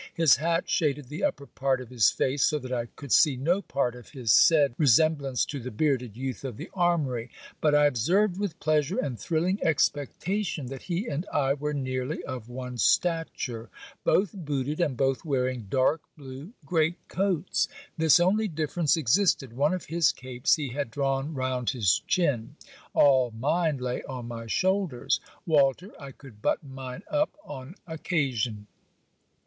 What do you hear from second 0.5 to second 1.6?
shaded the upper